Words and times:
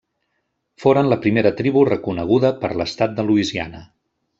Foren 0.85 1.11
la 1.11 1.19
primera 1.27 1.53
tribu 1.61 1.85
reconeguda 1.91 2.55
per 2.65 2.75
l'estat 2.83 3.17
de 3.21 3.31
Louisiana. 3.33 3.89